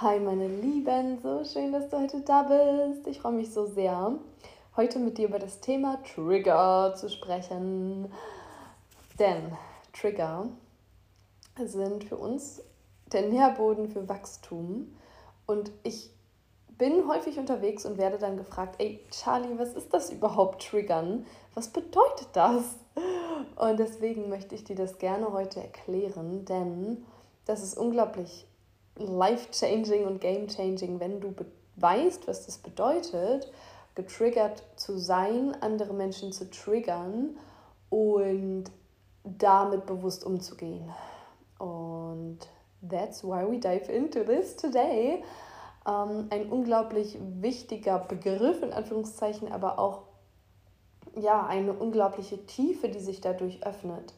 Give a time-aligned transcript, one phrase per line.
[0.00, 3.04] Hi meine Lieben, so schön, dass du heute da bist.
[3.08, 4.16] Ich freue mich so sehr,
[4.76, 8.08] heute mit dir über das Thema Trigger zu sprechen.
[9.18, 9.56] Denn
[9.92, 10.50] Trigger
[11.60, 12.62] sind für uns
[13.12, 14.96] der Nährboden für Wachstum.
[15.46, 16.12] Und ich
[16.68, 21.26] bin häufig unterwegs und werde dann gefragt, ey Charlie, was ist das überhaupt Triggern?
[21.54, 22.76] Was bedeutet das?
[23.56, 27.04] Und deswegen möchte ich dir das gerne heute erklären, denn
[27.46, 28.47] das ist unglaublich
[28.98, 31.34] life-changing und game-changing, wenn du
[31.76, 33.50] weißt, was das bedeutet,
[33.94, 37.36] getriggert zu sein, andere Menschen zu triggern
[37.90, 38.64] und
[39.24, 40.88] damit bewusst umzugehen.
[41.58, 42.38] Und
[42.88, 45.22] that's why we dive into this today.
[45.86, 50.02] Ähm, ein unglaublich wichtiger Begriff, in Anführungszeichen, aber auch
[51.16, 54.14] ja, eine unglaubliche Tiefe, die sich dadurch öffnet.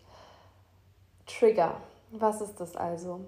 [1.27, 1.77] Trigger.
[2.11, 3.21] Was ist das also?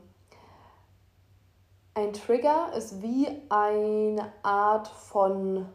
[1.95, 5.67] Ein Trigger ist wie eine Art von,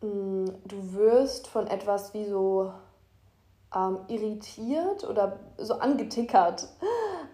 [0.00, 2.72] mh, mm, du wirst von etwas wie so
[3.74, 6.68] ähm, irritiert oder so angetickert.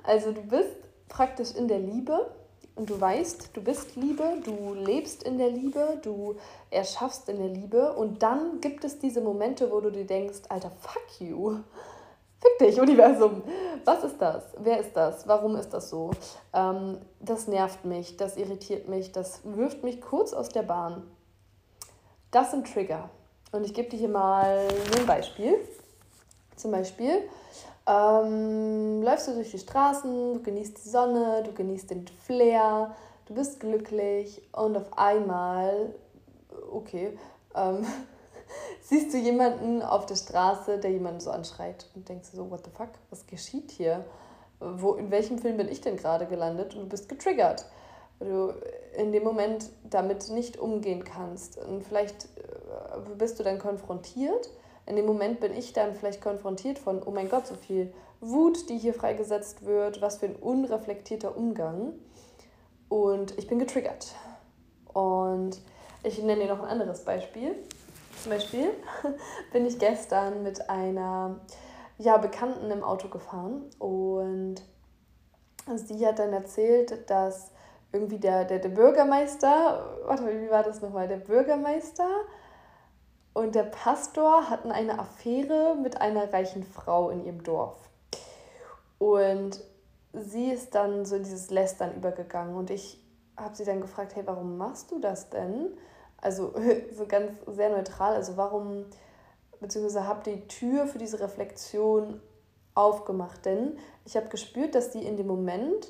[0.02, 0.76] Also du bist
[1.08, 2.30] praktisch in der Liebe
[2.74, 6.36] und du weißt, du bist Liebe, du lebst in der Liebe, du
[6.70, 10.70] erschaffst in der Liebe und dann gibt es diese Momente, wo du dir denkst, Alter,
[10.70, 11.60] fuck you.
[12.40, 13.42] Fick dich, Universum.
[13.84, 14.44] Was ist das?
[14.58, 15.26] Wer ist das?
[15.26, 16.10] Warum ist das so?
[16.52, 21.02] Ähm, das nervt mich, das irritiert mich, das wirft mich kurz aus der Bahn.
[22.30, 23.08] Das sind Trigger.
[23.52, 25.54] Und ich gebe dir hier mal ein Beispiel.
[26.54, 27.22] Zum Beispiel
[27.88, 32.94] ähm, läufst du durch die Straßen, du genießt die Sonne, du genießt den Flair,
[33.26, 35.94] du bist glücklich und auf einmal,
[36.70, 37.16] okay,
[37.54, 37.86] ähm,
[38.80, 42.70] siehst du jemanden auf der Straße, der jemanden so anschreit und denkst so, what the
[42.70, 44.04] fuck, was geschieht hier?
[44.60, 46.74] Wo, in welchem Film bin ich denn gerade gelandet?
[46.74, 47.66] Und du bist getriggert,
[48.18, 48.54] weil du
[48.96, 51.58] in dem Moment damit nicht umgehen kannst.
[51.58, 54.50] Und vielleicht äh, bist du dann konfrontiert.
[54.86, 58.68] In dem Moment bin ich dann vielleicht konfrontiert von, oh mein Gott, so viel Wut,
[58.68, 61.92] die hier freigesetzt wird, was für ein unreflektierter Umgang.
[62.88, 64.14] Und ich bin getriggert.
[64.92, 65.60] Und
[66.02, 67.54] ich nenne dir noch ein anderes Beispiel.
[68.22, 68.70] Zum Beispiel
[69.52, 71.40] bin ich gestern mit einer
[71.98, 74.56] ja, Bekannten im Auto gefahren und
[75.74, 77.52] sie hat dann erzählt, dass
[77.92, 81.08] irgendwie der, der, der Bürgermeister, warte mal, wie war das nochmal?
[81.08, 82.08] Der Bürgermeister
[83.32, 87.76] und der Pastor hatten eine Affäre mit einer reichen Frau in ihrem Dorf.
[88.98, 89.60] Und
[90.12, 93.02] sie ist dann so in dieses Lästern übergegangen und ich
[93.36, 95.76] habe sie dann gefragt, hey, warum machst du das denn?
[96.20, 96.54] Also
[96.96, 98.14] so ganz sehr neutral.
[98.14, 98.86] Also warum,
[99.60, 102.20] beziehungsweise habe die Tür für diese Reflexion
[102.74, 103.44] aufgemacht.
[103.44, 105.88] Denn ich habe gespürt, dass sie in dem Moment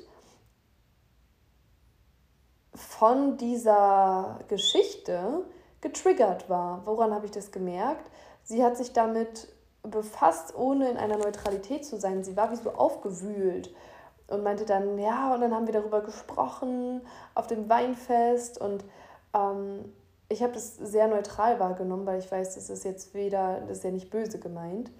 [2.73, 5.45] von dieser Geschichte
[5.81, 6.85] getriggert war.
[6.85, 8.09] Woran habe ich das gemerkt?
[8.43, 9.47] Sie hat sich damit
[9.83, 12.23] befasst, ohne in einer Neutralität zu sein.
[12.23, 13.73] Sie war wie so aufgewühlt
[14.27, 17.01] und meinte dann, ja, und dann haben wir darüber gesprochen
[17.33, 18.83] auf dem Weinfest und
[19.33, 19.93] ähm,
[20.29, 23.83] ich habe das sehr neutral wahrgenommen, weil ich weiß, das ist jetzt weder, das ist
[23.83, 24.91] ja nicht böse gemeint.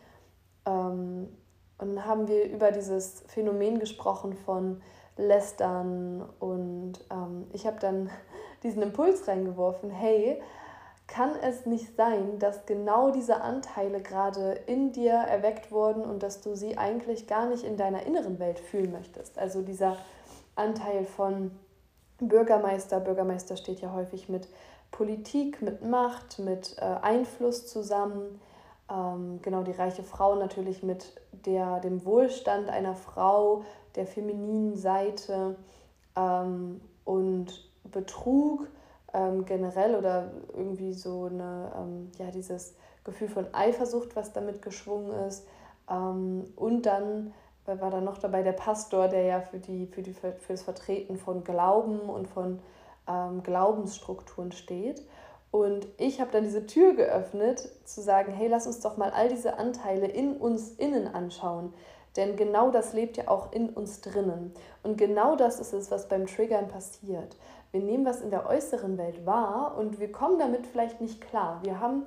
[0.66, 1.30] Ähm,
[1.78, 4.82] und dann haben wir über dieses Phänomen gesprochen von
[5.18, 8.10] Lästern und ähm, ich habe dann
[8.64, 10.42] diesen Impuls reingeworfen, hey,
[11.08, 16.42] kann es nicht sein, dass genau diese Anteile gerade in dir erweckt wurden und dass
[16.42, 19.40] du sie eigentlich gar nicht in deiner inneren Welt fühlen möchtest?
[19.40, 19.98] Also dieser
[20.56, 21.52] Anteil von
[22.20, 24.48] Bürgermeister, Bürgermeister steht ja häufig mit
[24.92, 28.40] Politik, mit Macht, mit äh, Einfluss zusammen.
[28.92, 33.64] Ähm, genau, die reiche Frau natürlich mit der, dem Wohlstand einer Frau,
[33.96, 35.56] der femininen Seite
[36.16, 38.68] ähm, und Betrug
[39.14, 45.12] ähm, generell oder irgendwie so eine, ähm, ja, dieses Gefühl von Eifersucht, was damit geschwungen
[45.28, 45.48] ist.
[45.90, 47.34] Ähm, und dann
[47.66, 51.18] war da noch dabei der Pastor, der ja für, die, für, die, für das Vertreten
[51.18, 52.60] von Glauben und von
[53.08, 55.04] ähm, Glaubensstrukturen steht.
[55.52, 59.30] Und ich habe dann diese Tür geöffnet, zu sagen, hey, lass uns doch mal all
[59.30, 61.74] diese Anteile in uns innen anschauen.
[62.16, 64.54] Denn genau das lebt ja auch in uns drinnen.
[64.84, 67.36] Und genau das ist es, was beim Triggern passiert.
[67.72, 71.60] Wir nehmen was in der äußeren Welt wahr und wir kommen damit vielleicht nicht klar.
[71.64, 72.06] Wir haben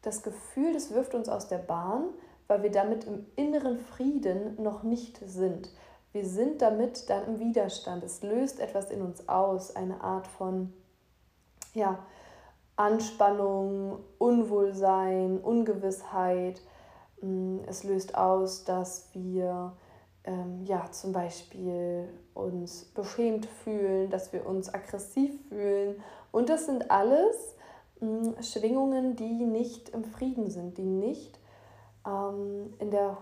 [0.00, 2.04] das Gefühl, das wirft uns aus der Bahn,
[2.48, 5.70] weil wir damit im inneren Frieden noch nicht sind.
[6.12, 8.04] Wir sind damit dann im Widerstand.
[8.04, 10.72] Es löst etwas in uns aus, eine Art von
[11.72, 11.98] ja,
[12.76, 16.60] Anspannung, Unwohlsein, Ungewissheit.
[17.22, 19.72] Mm, es löst aus, dass wir
[20.24, 25.96] ähm, ja, zum Beispiel uns beschämt fühlen, dass wir uns aggressiv fühlen.
[26.30, 27.56] Und das sind alles
[28.00, 31.38] mh, hm, Schwingungen, die nicht im Frieden sind, die nicht
[32.06, 33.16] ähm, in der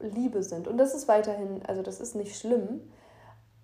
[0.00, 0.68] Liebe sind.
[0.68, 2.80] Und das ist weiterhin, also das ist nicht schlimm,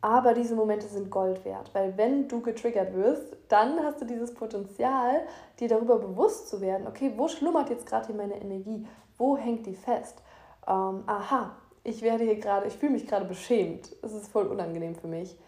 [0.01, 4.35] aber diese Momente sind Gold wert, weil wenn du getriggert wirst, dann hast du dieses
[4.35, 5.23] Potenzial,
[5.59, 8.87] dir darüber bewusst zu werden, okay, wo schlummert jetzt gerade hier meine Energie?
[9.19, 10.23] Wo hängt die fest?
[10.69, 13.97] Ähm, aha, ich werde hier gerade, ich fühle mich gerade beschämt.
[14.03, 15.39] Es ist voll unangenehm für mich.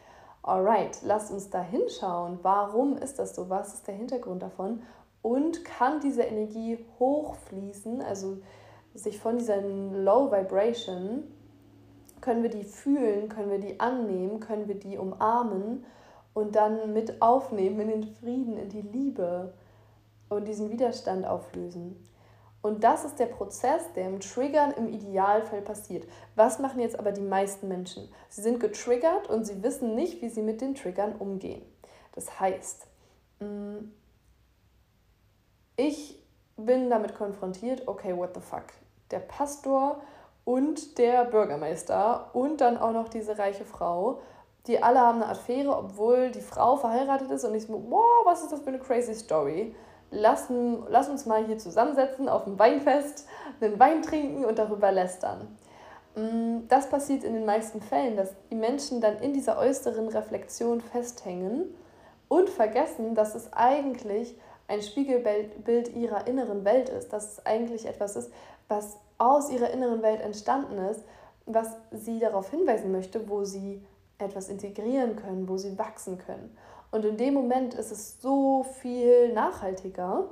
[0.42, 2.38] Alright, lasst uns da hinschauen.
[2.42, 3.50] Warum ist das so?
[3.50, 4.82] Was ist der Hintergrund davon?
[5.20, 8.38] Und kann diese Energie hochfließen, also
[8.98, 11.24] sich von dieser Low Vibration,
[12.20, 15.84] können wir die fühlen, können wir die annehmen, können wir die umarmen
[16.34, 19.54] und dann mit aufnehmen in den Frieden, in die Liebe
[20.28, 22.04] und diesen Widerstand auflösen.
[22.60, 26.08] Und das ist der Prozess, der im Triggern im Idealfall passiert.
[26.34, 28.08] Was machen jetzt aber die meisten Menschen?
[28.28, 31.62] Sie sind getriggert und sie wissen nicht, wie sie mit den Triggern umgehen.
[32.12, 32.86] Das heißt,
[33.38, 33.92] mm,
[35.76, 36.20] ich
[36.56, 38.64] bin damit konfrontiert, okay, what the fuck?
[39.10, 40.00] Der Pastor
[40.44, 44.20] und der Bürgermeister und dann auch noch diese reiche Frau.
[44.66, 48.42] Die alle haben eine Affäre, obwohl die Frau verheiratet ist und ich so, wow, was
[48.42, 49.74] ist das für eine crazy Story?
[50.10, 50.46] Lass,
[50.88, 53.26] lass uns mal hier zusammensetzen auf dem Weinfest,
[53.60, 55.56] einen Wein trinken und darüber lästern.
[56.14, 60.80] Mm, das passiert in den meisten Fällen, dass die Menschen dann in dieser äußeren Reflexion
[60.80, 61.74] festhängen
[62.28, 64.34] und vergessen, dass es eigentlich
[64.66, 68.30] ein Spiegelbild ihrer inneren Welt ist, dass es eigentlich etwas ist,
[68.68, 71.02] was aus ihrer inneren Welt entstanden ist,
[71.46, 73.82] was sie darauf hinweisen möchte, wo sie
[74.18, 76.56] etwas integrieren können, wo sie wachsen können.
[76.90, 80.28] Und in dem Moment ist es so viel nachhaltiger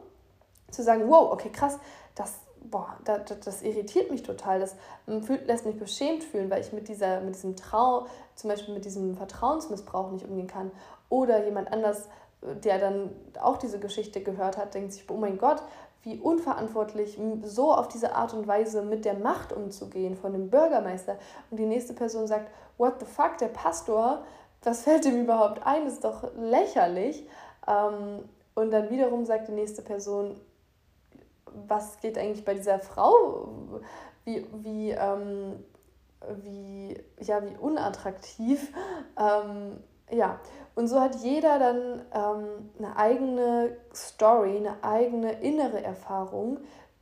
[0.71, 1.79] zu sagen, wow, okay, krass,
[2.15, 6.89] das, boah, das, das irritiert mich total, das lässt mich beschämt fühlen, weil ich mit,
[6.89, 10.71] dieser, mit diesem Trau, zum Beispiel mit diesem Vertrauensmissbrauch nicht umgehen kann.
[11.09, 12.09] Oder jemand anders,
[12.43, 13.11] der dann
[13.41, 15.63] auch diese Geschichte gehört hat, denkt sich, oh mein Gott,
[16.07, 21.19] wie unverantwortlich, so auf diese Art und Weise mit der Macht umzugehen von dem Bürgermeister.
[21.51, 22.49] Und die nächste Person sagt,
[22.79, 24.25] what the fuck, der Pastor,
[24.63, 27.29] was fällt ihm überhaupt ein, ist doch lächerlich.
[27.67, 28.21] Ähm,
[28.55, 30.41] und dann wiederum sagt die nächste Person,
[31.67, 33.81] was geht eigentlich bei dieser Frau,
[34.25, 35.65] wie, wie, ähm,
[36.43, 38.73] wie, ja, wie unattraktiv.
[40.11, 40.39] Ja,
[40.75, 46.59] und so hat jeder dann ähm, eine eigene Story, eine eigene innere Erfahrung,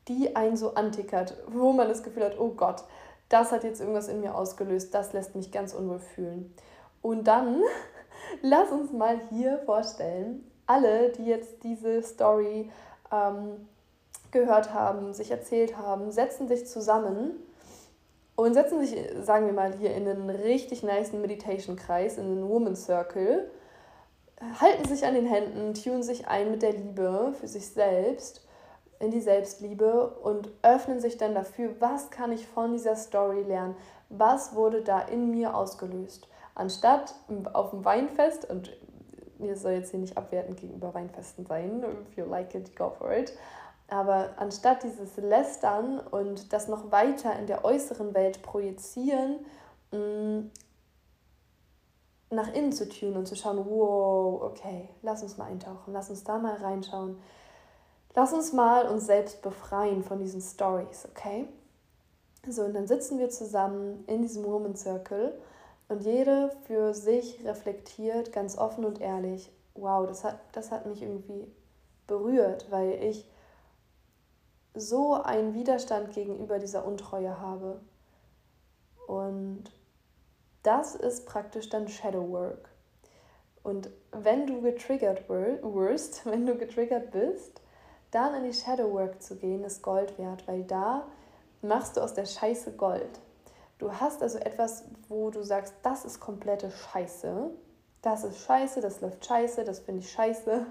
[0.08, 2.84] die einen so antickert, wo man das Gefühl hat, oh Gott,
[3.28, 6.54] das hat jetzt irgendwas in mir ausgelöst, das lässt mich ganz unwohl fühlen.
[7.02, 7.62] Und dann
[8.42, 12.70] lass uns mal hier vorstellen, alle, die jetzt diese Story
[13.12, 13.68] ähm,
[14.30, 17.32] gehört haben, sich erzählt haben, setzen sich zusammen
[18.36, 22.76] und setzen sich, sagen wir mal, hier in einen richtig nice Meditation-Kreis, in einen Woman
[22.76, 23.50] Circle
[24.60, 28.46] halten sich an den Händen, tun sich ein mit der Liebe für sich selbst,
[29.00, 33.76] in die Selbstliebe und öffnen sich dann dafür, was kann ich von dieser Story lernen,
[34.08, 36.28] was wurde da in mir ausgelöst.
[36.54, 37.14] Anstatt
[37.52, 38.76] auf dem Weinfest, und
[39.38, 43.12] mir soll jetzt hier nicht abwertend gegenüber Weinfesten sein, if you like it, go for
[43.12, 43.32] it,
[43.94, 49.38] aber anstatt dieses Lästern und das noch weiter in der äußeren Welt projizieren,
[49.92, 50.50] mm,
[52.30, 56.24] nach innen zu tun und zu schauen, wow, okay, lass uns mal eintauchen, lass uns
[56.24, 57.18] da mal reinschauen.
[58.16, 61.46] Lass uns mal uns selbst befreien von diesen Stories, okay?
[62.48, 65.40] So, und dann sitzen wir zusammen in diesem Woman Circle
[65.88, 71.00] und jede für sich reflektiert, ganz offen und ehrlich, wow, das hat, das hat mich
[71.00, 71.46] irgendwie
[72.08, 73.24] berührt, weil ich
[74.74, 77.80] so einen Widerstand gegenüber dieser Untreue habe.
[79.06, 79.64] Und
[80.62, 82.68] das ist praktisch dann Shadow Work.
[83.62, 87.60] Und wenn du getriggert wirst, wenn du getriggert bist,
[88.10, 91.06] dann in die Shadow Work zu gehen, ist Gold wert, weil da
[91.62, 93.20] machst du aus der Scheiße Gold.
[93.78, 97.50] Du hast also etwas, wo du sagst, das ist komplette Scheiße.
[98.02, 100.66] Das ist Scheiße, das läuft Scheiße, das finde ich Scheiße.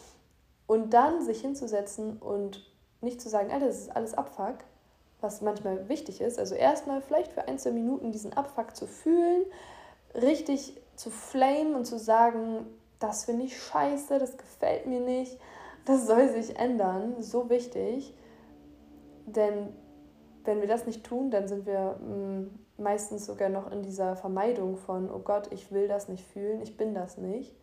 [0.66, 2.64] Und dann sich hinzusetzen und
[3.02, 4.56] nicht zu sagen, Alter, das ist alles Abfuck,
[5.20, 6.38] was manchmal wichtig ist.
[6.38, 9.44] Also erstmal vielleicht für ein, zwei Minuten diesen Abfuck zu fühlen,
[10.14, 12.66] richtig zu flamen und zu sagen,
[12.98, 15.38] das finde ich scheiße, das gefällt mir nicht,
[15.84, 18.14] das soll sich ändern, so wichtig.
[19.26, 19.74] Denn
[20.44, 24.76] wenn wir das nicht tun, dann sind wir mm, meistens sogar noch in dieser Vermeidung
[24.76, 27.54] von, oh Gott, ich will das nicht fühlen, ich bin das nicht.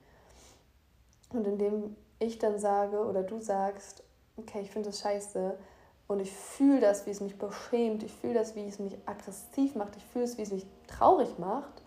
[1.31, 4.03] Und indem ich dann sage oder du sagst,
[4.39, 5.57] okay, ich finde das scheiße,
[6.09, 8.01] und ich fühle das, wie es mich beschämt.
[8.01, 9.95] Ich fühle das, wie es mich aggressiv macht.
[9.95, 11.83] Ich fühle es, wie es mich traurig macht,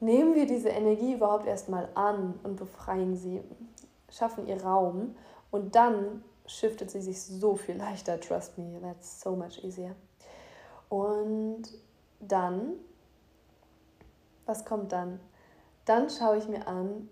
[0.00, 3.42] nehmen wir diese Energie überhaupt erstmal an und befreien sie,
[4.10, 5.14] schaffen ihr Raum
[5.50, 8.18] und dann shiftet sie sich so viel leichter.
[8.18, 9.94] Trust me, that's so much easier.
[10.88, 11.64] Und
[12.20, 12.72] dann,
[14.46, 15.20] was kommt dann?
[15.84, 17.10] Dann schaue ich mir an,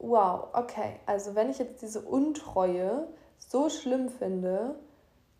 [0.00, 3.06] wow, okay, also wenn ich jetzt diese Untreue
[3.48, 4.76] so schlimm finde,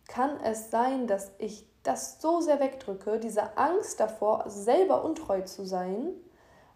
[0.09, 5.65] kann es sein, dass ich das so sehr wegdrücke, diese Angst davor, selber untreu zu
[5.65, 6.11] sein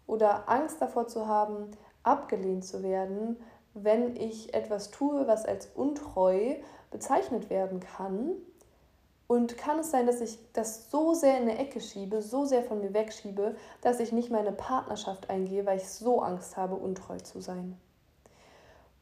[0.07, 1.71] oder Angst davor zu haben,
[2.03, 3.37] abgelehnt zu werden,
[3.75, 6.57] wenn ich etwas tue, was als untreu
[6.91, 8.33] bezeichnet werden kann.
[9.29, 12.63] Und kann es sein, dass ich das so sehr in eine Ecke schiebe, so sehr
[12.63, 17.19] von mir wegschiebe, dass ich nicht meine Partnerschaft eingehe, weil ich so Angst habe, untreu
[17.19, 17.77] zu sein.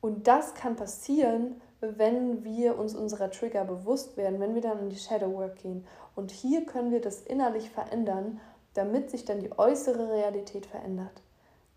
[0.01, 1.61] Und das kann passieren,
[1.97, 5.87] wenn wir uns unserer Trigger bewusst werden, wenn wir dann in die Shadow Work gehen.
[6.15, 8.41] Und hier können wir das innerlich verändern,
[8.75, 11.23] damit sich dann die äußere Realität verändert.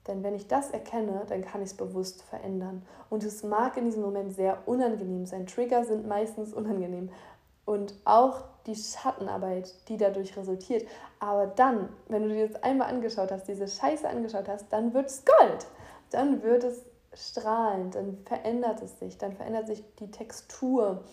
[0.08, 2.84] Denn wenn ich das erkenne, dann kann ich es bewusst verändern.
[3.10, 5.48] Und es mag in diesem Moment sehr unangenehm sein.
[5.48, 7.10] Trigger sind meistens unangenehm.
[7.66, 10.88] Und auch die Schattenarbeit, die dadurch resultiert.
[11.20, 15.08] Aber dann, wenn du dir das einmal angeschaut hast, diese Scheiße angeschaut hast, dann wird
[15.08, 15.68] es Gold.
[16.12, 16.82] Dann wird es
[17.18, 21.04] strahlend, dann verändert es sich, dann verändert sich die Textur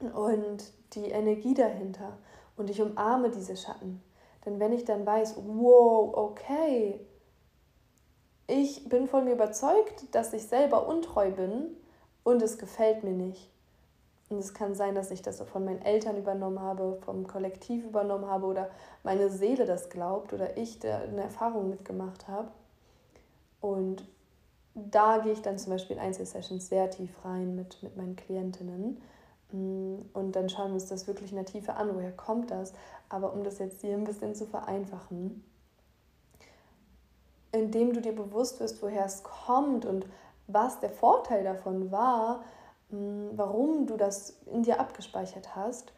[0.00, 2.18] und die Energie dahinter.
[2.56, 4.02] Und ich umarme diese Schatten.
[4.44, 7.00] Denn wenn ich dann weiß, wow, okay,
[8.46, 11.76] ich bin von mir überzeugt, dass ich selber untreu bin
[12.24, 13.50] und es gefällt mir nicht.
[14.28, 18.26] Und es kann sein, dass ich das von meinen Eltern übernommen habe, vom Kollektiv übernommen
[18.26, 18.70] habe oder
[19.02, 22.48] meine Seele das glaubt oder ich eine Erfahrung mitgemacht habe.
[23.60, 24.04] Und
[24.74, 29.02] da gehe ich dann zum Beispiel in Einzelsessions sehr tief rein mit, mit meinen Klientinnen.
[29.52, 32.72] Mm, und dann schauen wir uns das wirklich in der Tiefe an, woher kommt das.
[33.08, 35.44] Aber um das jetzt hier ein bisschen zu vereinfachen,
[37.52, 40.06] indem du dir bewusst wirst, woher es kommt und
[40.46, 42.44] was der Vorteil davon war,
[42.90, 45.92] hm, warum du das in dir abgespeichert hast,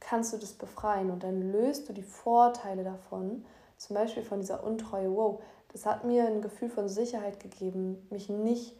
[0.00, 3.44] kannst du das befreien und dann löst du die Vorteile davon,
[3.76, 5.14] zum Beispiel von dieser Untreue.
[5.14, 5.42] Wow,
[5.74, 8.76] das hat mir ein Gefühl von Sicherheit gegeben, mich nicht,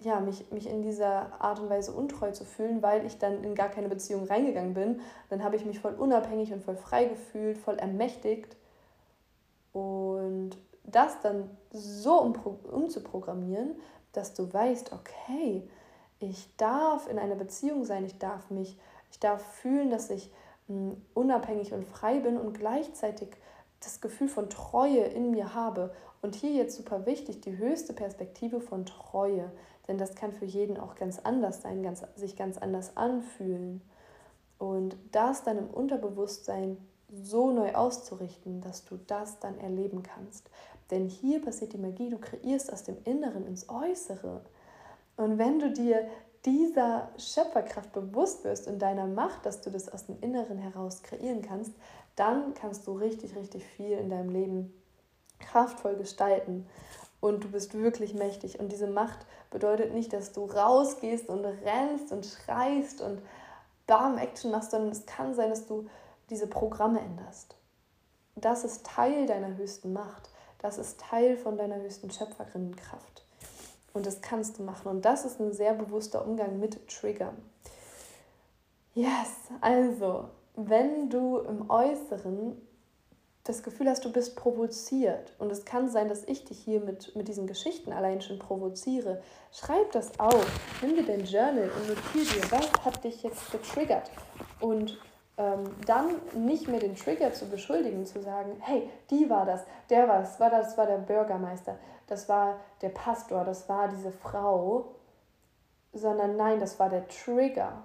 [0.00, 3.54] ja, mich, mich in dieser Art und Weise untreu zu fühlen, weil ich dann in
[3.54, 5.00] gar keine Beziehung reingegangen bin.
[5.30, 8.54] Dann habe ich mich voll unabhängig und voll frei gefühlt, voll ermächtigt.
[9.72, 13.74] Und das dann so umzuprogrammieren,
[14.12, 15.66] dass du weißt, okay,
[16.18, 18.78] ich darf in einer Beziehung sein, ich darf mich,
[19.10, 20.30] ich darf fühlen, dass ich
[20.66, 23.30] hm, unabhängig und frei bin und gleichzeitig
[23.80, 25.94] das Gefühl von Treue in mir habe.
[26.26, 29.48] Und hier jetzt super wichtig, die höchste Perspektive von Treue,
[29.86, 33.80] denn das kann für jeden auch ganz anders sein, ganz, sich ganz anders anfühlen.
[34.58, 36.78] Und das dann im Unterbewusstsein
[37.22, 40.50] so neu auszurichten, dass du das dann erleben kannst.
[40.90, 44.40] Denn hier passiert die Magie, du kreierst aus dem Inneren ins Äußere.
[45.16, 46.08] Und wenn du dir
[46.44, 51.42] dieser Schöpferkraft bewusst wirst und deiner Macht, dass du das aus dem Inneren heraus kreieren
[51.42, 51.70] kannst,
[52.16, 54.72] dann kannst du richtig, richtig viel in deinem Leben
[55.38, 56.66] kraftvoll gestalten.
[57.20, 58.60] Und du bist wirklich mächtig.
[58.60, 63.20] Und diese Macht bedeutet nicht, dass du rausgehst und rennst und schreist und
[63.86, 65.88] bam, Action machst, sondern es kann sein, dass du
[66.30, 67.56] diese Programme änderst.
[68.34, 70.28] Das ist Teil deiner höchsten Macht.
[70.58, 73.24] Das ist Teil von deiner höchsten Schöpferinnenkraft.
[73.94, 74.88] Und das kannst du machen.
[74.88, 77.36] Und das ist ein sehr bewusster Umgang mit Triggern.
[78.94, 82.60] Yes, also, wenn du im Äußeren
[83.48, 87.14] das Gefühl hast, du bist provoziert und es kann sein, dass ich dich hier mit,
[87.16, 89.22] mit diesen Geschichten allein schon provoziere,
[89.52, 90.46] schreib das auf.
[90.82, 94.10] Nimm dir dein Journal und notiere dir, was hat dich jetzt getriggert.
[94.60, 94.98] Und
[95.38, 100.08] ähm, dann nicht mehr den Trigger zu beschuldigen, zu sagen, hey, die war das, der
[100.08, 104.94] war das, war das war der Bürgermeister, das war der Pastor, das war diese Frau,
[105.92, 107.82] sondern nein, das war der Trigger.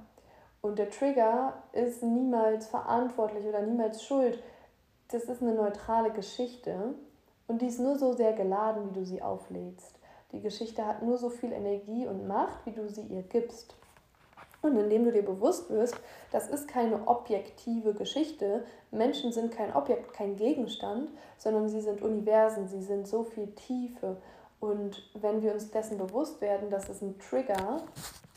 [0.62, 4.41] Und der Trigger ist niemals verantwortlich oder niemals schuld.
[5.12, 6.96] Das ist eine neutrale Geschichte
[7.48, 10.00] und die ist nur so sehr geladen, wie du sie auflädst.
[10.32, 13.75] Die Geschichte hat nur so viel Energie und Macht, wie du sie ihr gibst.
[14.62, 15.96] Und indem du dir bewusst wirst,
[16.32, 22.70] das ist keine objektive Geschichte, Menschen sind kein Objekt, kein Gegenstand, sondern sie sind Universen,
[22.70, 24.15] sie sind so viel Tiefe.
[24.62, 27.84] Und wenn wir uns dessen bewusst werden, dass es ein Trigger,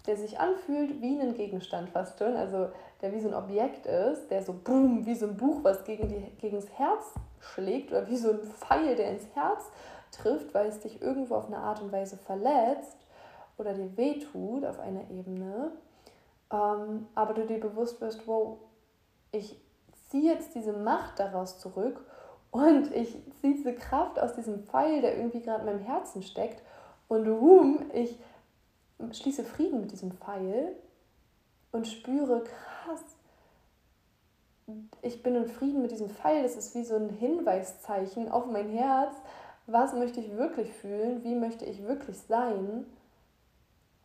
[0.06, 2.68] der sich anfühlt wie ein Gegenstand fast schon, also
[3.04, 6.08] der wie so ein Objekt ist, der so boom, wie so ein Buch, was gegen,
[6.08, 7.04] die, gegen das Herz
[7.38, 9.66] schlägt oder wie so ein Pfeil, der ins Herz
[10.10, 12.96] trifft, weil es dich irgendwo auf eine Art und Weise verletzt
[13.58, 15.72] oder dir wehtut auf einer Ebene,
[16.50, 18.56] ähm, aber du dir bewusst wirst, wow,
[19.32, 19.60] ich
[20.08, 22.00] ziehe jetzt diese Macht daraus zurück
[22.54, 26.62] Und ich ziehe diese Kraft aus diesem Pfeil, der irgendwie gerade in meinem Herzen steckt.
[27.08, 28.16] Und boom, ich
[29.10, 30.76] schließe Frieden mit diesem Pfeil
[31.72, 32.44] und spüre,
[32.84, 33.02] krass,
[35.02, 36.42] ich bin in Frieden mit diesem Pfeil.
[36.42, 39.14] Das ist wie so ein Hinweiszeichen auf mein Herz.
[39.66, 41.22] Was möchte ich wirklich fühlen?
[41.22, 42.86] Wie möchte ich wirklich sein?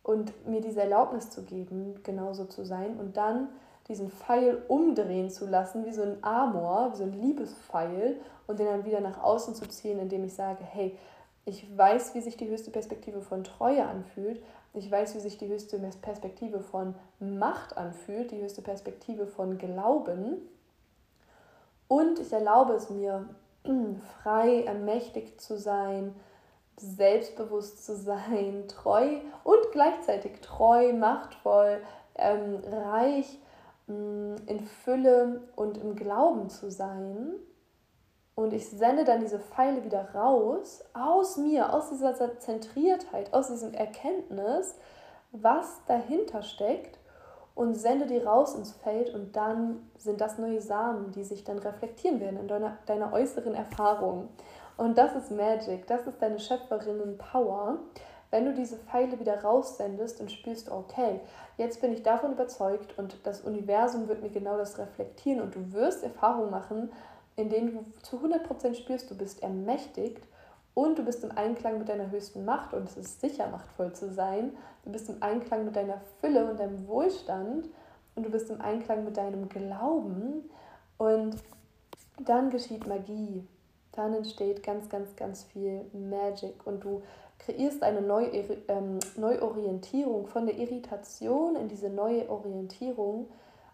[0.02, 2.98] Und mir diese Erlaubnis zu geben, genauso zu sein.
[2.98, 3.48] Und dann
[3.88, 8.66] diesen Pfeil umdrehen zu lassen, wie so ein Amor, wie so ein Liebespfeil und den
[8.66, 10.96] dann wieder nach außen zu ziehen, indem ich sage, hey,
[11.44, 14.42] ich weiß, wie sich die höchste Perspektive von Treue anfühlt.
[14.72, 20.36] Ich weiß, wie sich die höchste Perspektive von Macht anfühlt, die höchste Perspektive von Glauben.
[21.88, 23.28] Und ich erlaube es mir,
[24.22, 26.14] frei, ermächtigt zu sein,
[26.76, 31.82] selbstbewusst zu sein, treu und gleichzeitig treu, machtvoll,
[32.14, 33.38] ähm, reich,
[33.88, 37.32] in Fülle und im Glauben zu sein.
[38.34, 43.74] Und ich sende dann diese Pfeile wieder raus, aus mir, aus dieser Zentriertheit, aus diesem
[43.74, 44.76] Erkenntnis,
[45.32, 46.98] was dahinter steckt
[47.54, 51.58] und sende die raus ins Feld und dann sind das neue Samen, die sich dann
[51.58, 54.28] reflektieren werden in deiner, deiner äußeren Erfahrung.
[54.76, 57.78] Und das ist Magic, das ist deine Schöpferinnen-Power,
[58.30, 61.20] wenn du diese Pfeile wieder raussendest und spürst, okay,
[61.58, 65.72] jetzt bin ich davon überzeugt und das Universum wird mir genau das reflektieren und du
[65.72, 66.90] wirst Erfahrungen machen,
[67.36, 70.22] in denen du zu 100% spürst, du bist ermächtigt
[70.74, 74.12] und du bist im Einklang mit deiner höchsten Macht und es ist sicher machtvoll zu
[74.12, 74.56] sein.
[74.84, 77.68] Du bist im Einklang mit deiner Fülle und deinem Wohlstand
[78.14, 80.50] und du bist im Einklang mit deinem Glauben
[80.98, 81.36] und
[82.24, 83.46] dann geschieht Magie.
[83.92, 87.02] Dann entsteht ganz, ganz, ganz viel Magic und du
[87.38, 88.24] kreierst eine Neu
[88.68, 93.28] ähm, Neuorientierung von der Irritation in diese neue Orientierung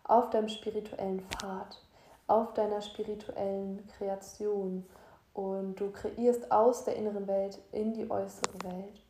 [0.04, 1.82] auf deinem spirituellen Pfad,
[2.26, 4.86] auf deiner spirituellen Kreation.
[5.32, 9.02] Und du kreierst aus der inneren Welt in die äußere Welt.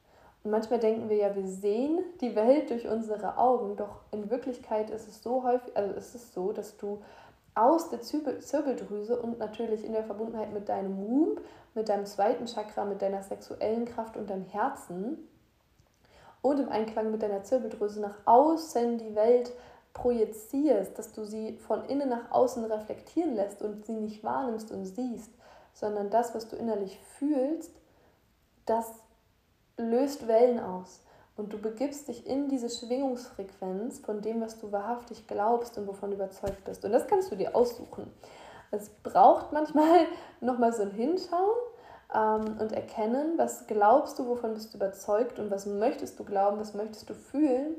[0.42, 4.90] Und manchmal denken wir ja, wir sehen die Welt durch unsere Augen, doch in Wirklichkeit
[4.90, 7.02] ist es so häufig, also ist es so, dass du
[7.56, 11.40] aus der Zirbeldrüse und natürlich in der Verbundenheit mit deinem Womb,
[11.74, 15.26] mit deinem zweiten Chakra, mit deiner sexuellen Kraft und deinem Herzen
[16.42, 19.52] und im Einklang mit deiner Zirbeldrüse nach außen die Welt
[19.96, 24.84] projizierst, dass du sie von innen nach außen reflektieren lässt und sie nicht wahrnimmst und
[24.84, 25.30] siehst,
[25.72, 27.72] sondern das, was du innerlich fühlst,
[28.66, 28.92] das
[29.78, 31.00] löst Wellen aus
[31.36, 36.10] und du begibst dich in diese Schwingungsfrequenz von dem, was du wahrhaftig glaubst und wovon
[36.10, 36.84] du überzeugt bist.
[36.84, 38.12] Und das kannst du dir aussuchen.
[38.70, 40.06] Es braucht manchmal
[40.42, 41.56] nochmal so ein Hinschauen
[42.14, 46.58] ähm, und erkennen, was glaubst du, wovon bist du überzeugt und was möchtest du glauben,
[46.58, 47.76] was möchtest du fühlen.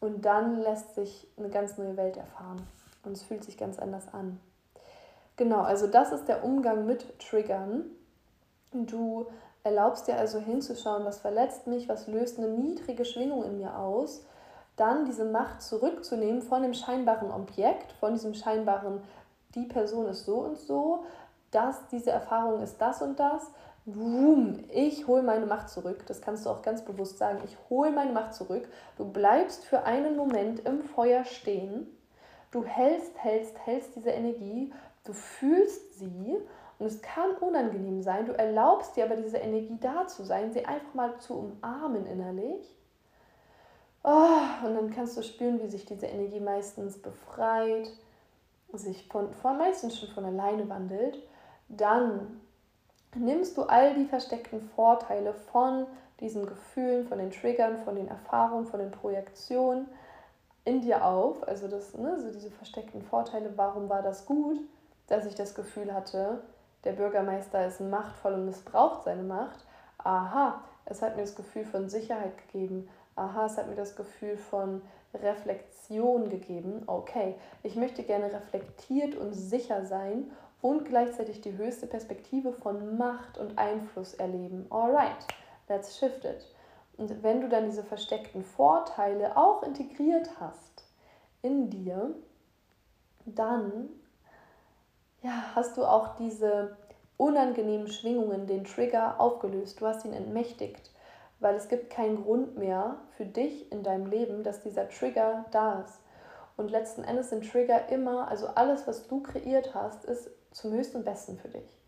[0.00, 2.66] Und dann lässt sich eine ganz neue Welt erfahren.
[3.04, 4.40] Und es fühlt sich ganz anders an.
[5.36, 7.86] Genau, also das ist der Umgang mit Triggern.
[8.72, 9.26] Du
[9.64, 14.24] erlaubst dir also hinzuschauen, was verletzt mich, was löst eine niedrige Schwingung in mir aus,
[14.76, 19.00] dann diese Macht zurückzunehmen von dem scheinbaren Objekt, von diesem scheinbaren,
[19.54, 21.04] die Person ist so und so,
[21.50, 23.50] dass diese Erfahrung ist das und das.
[23.86, 26.06] Boom, ich hole meine Macht zurück.
[26.06, 27.40] Das kannst du auch ganz bewusst sagen.
[27.44, 28.66] Ich hole meine Macht zurück.
[28.96, 31.86] Du bleibst für einen Moment im Feuer stehen.
[32.50, 34.72] Du hältst, hältst, hältst diese Energie.
[35.04, 36.38] Du fühlst sie
[36.78, 38.24] und es kann unangenehm sein.
[38.24, 42.74] Du erlaubst dir aber diese Energie da zu sein, sie einfach mal zu umarmen innerlich.
[44.02, 47.90] Oh, und dann kannst du spüren, wie sich diese Energie meistens befreit,
[48.72, 51.18] sich von, von meistens schon von alleine wandelt.
[51.68, 52.40] Dann
[53.16, 55.86] nimmst du all die versteckten Vorteile von
[56.20, 59.88] diesen Gefühlen, von den Triggern, von den Erfahrungen, von den Projektionen
[60.64, 61.46] in dir auf.
[61.46, 64.60] Also das, ne, so diese versteckten Vorteile, warum war das gut,
[65.06, 66.40] dass ich das Gefühl hatte,
[66.84, 69.58] der Bürgermeister ist machtvoll und missbraucht seine Macht.
[69.98, 72.88] Aha, es hat mir das Gefühl von Sicherheit gegeben.
[73.16, 74.82] Aha, es hat mir das Gefühl von
[75.14, 76.82] Reflexion gegeben.
[76.86, 80.30] Okay, ich möchte gerne reflektiert und sicher sein
[80.64, 84.64] und gleichzeitig die höchste Perspektive von Macht und Einfluss erleben.
[84.70, 85.26] Alright,
[85.68, 86.50] let's shift it.
[86.96, 90.84] Und wenn du dann diese versteckten Vorteile auch integriert hast
[91.42, 92.14] in dir,
[93.26, 93.90] dann
[95.22, 96.78] ja, hast du auch diese
[97.18, 99.82] unangenehmen Schwingungen, den Trigger aufgelöst.
[99.82, 100.92] Du hast ihn entmächtigt,
[101.40, 105.80] weil es gibt keinen Grund mehr für dich in deinem Leben, dass dieser Trigger da
[105.80, 106.00] ist.
[106.56, 111.04] Und letzten Endes sind Trigger immer, also alles, was du kreiert hast, ist zum höchsten
[111.04, 111.78] Besten für dich.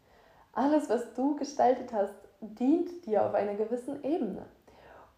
[0.53, 4.45] Alles, was du gestaltet hast, dient dir auf einer gewissen Ebene.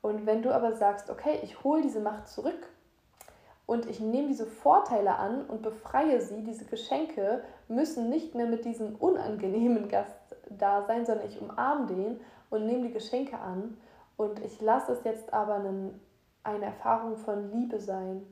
[0.03, 2.69] Und wenn du aber sagst, okay, ich hole diese Macht zurück
[3.67, 6.43] und ich nehme diese Vorteile an und befreie sie.
[6.45, 12.21] Diese Geschenke müssen nicht mehr mit diesem unangenehmen Gast da sein, sondern ich umarme den
[12.51, 13.77] und nehme die Geschenke an.
[14.17, 16.01] Und ich lasse es jetzt aber einen,
[16.43, 18.23] eine Erfahrung von Liebe sein.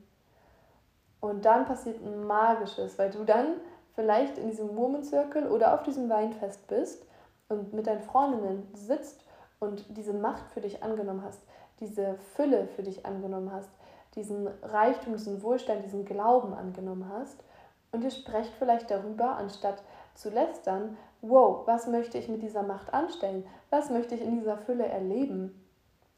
[1.19, 3.55] Und dann passiert ein Magisches, weil du dann
[3.97, 7.03] vielleicht in diesem Woman Circle oder auf diesem Weinfest bist
[7.49, 9.25] und mit deinen Freundinnen sitzt
[9.59, 11.41] und diese Macht für dich angenommen hast,
[11.79, 13.71] diese Fülle für dich angenommen hast,
[14.13, 17.43] diesen Reichtum, diesen Wohlstand, diesen Glauben angenommen hast
[17.91, 19.81] und ihr sprecht vielleicht darüber, anstatt
[20.13, 23.45] zu lästern, wow, was möchte ich mit dieser Macht anstellen?
[23.71, 25.59] Was möchte ich in dieser Fülle erleben?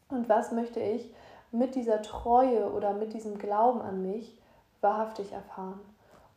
[0.10, 1.14] Und was möchte ich
[1.52, 4.38] mit dieser Treue oder mit diesem Glauben an mich
[4.82, 5.80] wahrhaftig erfahren?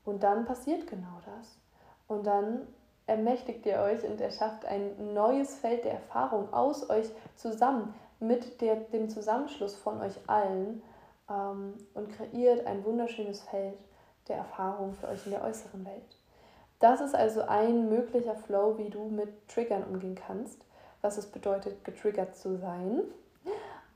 [0.04, 1.58] Und dann passiert genau das.
[2.08, 2.66] Und dann
[3.06, 8.76] ermächtigt ihr euch und erschafft ein neues Feld der Erfahrung aus euch zusammen mit der,
[8.76, 10.82] dem Zusammenschluss von euch allen
[11.28, 13.78] ähm, und kreiert ein wunderschönes Feld
[14.28, 16.16] der Erfahrung für euch in der äußeren Welt.
[16.78, 20.64] Das ist also ein möglicher Flow, wie du mit Triggern umgehen kannst,
[21.00, 23.02] was es bedeutet, getriggert zu sein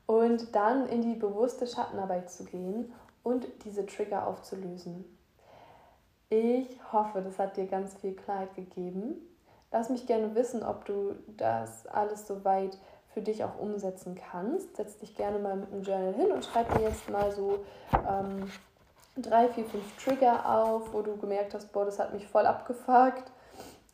[0.05, 2.93] und dann in die bewusste Schattenarbeit zu gehen
[3.23, 5.16] und diese Trigger aufzulösen.
[6.29, 9.15] Ich hoffe, das hat dir ganz viel Klarheit gegeben.
[9.71, 12.77] Lass mich gerne wissen, ob du das alles soweit
[13.13, 14.75] für dich auch umsetzen kannst.
[14.75, 17.59] Setz dich gerne mal mit einem Journal hin und schreib dir jetzt mal so
[17.93, 18.51] ähm,
[19.15, 23.31] drei, vier, fünf Trigger auf, wo du gemerkt hast, boah, das hat mich voll abgefuckt.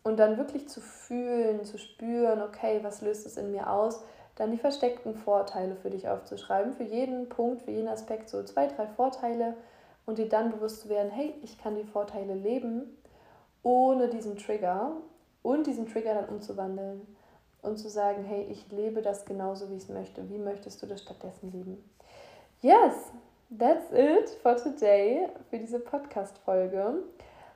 [0.02, 4.04] Und dann wirklich zu fühlen, zu spüren, okay, was löst es in mir aus?
[4.36, 6.74] Dann die versteckten Vorteile für dich aufzuschreiben.
[6.74, 9.54] Für jeden Punkt, für jeden Aspekt so zwei, drei Vorteile
[10.06, 12.98] und dir dann bewusst zu werden, hey, ich kann die Vorteile leben,
[13.62, 14.98] ohne diesen Trigger
[15.42, 17.08] und diesen Trigger dann umzuwandeln
[17.62, 20.30] und zu sagen, hey, ich lebe das genauso, wie ich es möchte.
[20.30, 21.90] Wie möchtest du das stattdessen leben?
[22.62, 23.12] Yes,
[23.58, 26.96] that's it for today, für diese Podcast-Folge.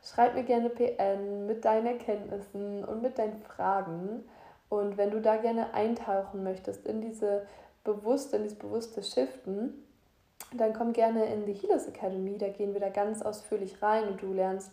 [0.01, 4.23] Schreib mir gerne PN mit deinen Erkenntnissen und mit deinen Fragen.
[4.69, 7.45] Und wenn du da gerne eintauchen möchtest in diese
[7.83, 9.87] bewusste, in dieses bewusste Shiften,
[10.53, 12.38] dann komm gerne in die Healers Academy.
[12.38, 14.71] Da gehen wir da ganz ausführlich rein und du lernst,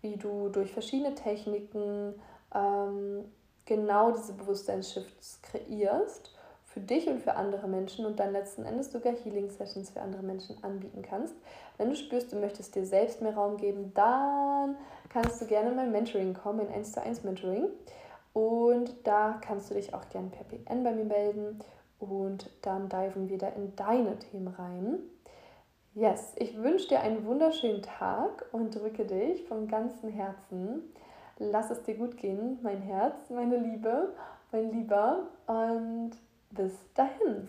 [0.00, 2.14] wie du durch verschiedene Techniken
[2.54, 3.24] ähm,
[3.64, 9.14] genau diese Bewusstseinsshifts kreierst für dich und für andere Menschen und dann letzten Endes sogar
[9.14, 11.34] Healing Sessions für andere Menschen anbieten kannst.
[11.76, 14.76] Wenn du spürst, du möchtest dir selbst mehr Raum geben, dann
[15.08, 17.68] kannst du gerne in mein Mentoring kommen, in 1 zu 1 Mentoring.
[18.34, 21.58] Und da kannst du dich auch gerne per PN bei mir melden
[21.98, 24.98] und dann diven wir da in deine Themen rein.
[25.94, 30.82] Yes, ich wünsche dir einen wunderschönen Tag und drücke dich von ganzem Herzen.
[31.38, 34.12] Lass es dir gut gehen, mein Herz, meine Liebe,
[34.52, 36.12] mein Lieber und
[36.50, 37.48] bis dahin.